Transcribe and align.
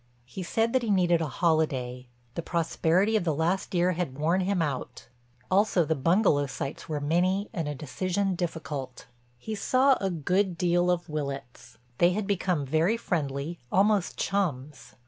He 0.25 0.41
said 0.41 0.73
that 0.73 0.81
he 0.81 0.89
needed 0.89 1.21
a 1.21 1.27
holiday, 1.27 2.07
the 2.33 2.41
prosperity 2.41 3.15
of 3.15 3.23
the 3.23 3.35
last 3.35 3.75
year 3.75 3.91
had 3.91 4.17
worn 4.17 4.41
him 4.41 4.59
out, 4.59 5.09
also 5.51 5.85
the 5.85 5.93
bungalow 5.93 6.47
sites 6.47 6.89
were 6.89 6.99
many 6.99 7.51
and 7.53 7.67
a 7.67 7.75
decision 7.75 8.33
difficult. 8.33 9.05
He 9.37 9.53
saw 9.53 9.99
a 10.01 10.09
good 10.09 10.57
deal 10.57 10.89
of 10.89 11.07
Willitts; 11.07 11.77
they 11.99 12.13
had 12.13 12.25
become 12.25 12.65
very 12.65 12.97
friendly, 12.97 13.59
almost 13.71 14.17
chums. 14.17 14.95